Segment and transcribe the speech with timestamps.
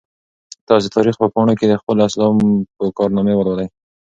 [0.67, 3.67] تاسو د تاریخ په پاڼو کې د خپلو اسلافو کارنامې ولولئ.